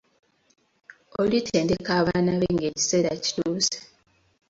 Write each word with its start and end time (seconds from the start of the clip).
Olitendeka 1.21 1.91
abaana 1.99 2.31
be 2.39 2.47
ng'ekiseera 2.53 3.11
kituuse. 3.23 3.77